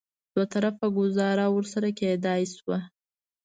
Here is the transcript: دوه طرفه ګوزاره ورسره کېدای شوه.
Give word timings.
دوه 0.33 0.45
طرفه 0.53 0.85
ګوزاره 0.97 1.45
ورسره 1.55 1.89
کېدای 1.99 2.41
شوه. 2.55 2.77